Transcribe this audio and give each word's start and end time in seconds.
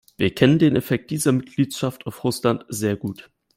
Wir 0.17 0.33
kennen 0.33 0.57
den 0.57 0.75
Effekt 0.75 1.11
dieser 1.11 1.31
Mitgliedschaft 1.31 2.07
auf 2.07 2.23
Russland 2.23 2.65
sehr 2.69 2.95
gut. 2.97 3.29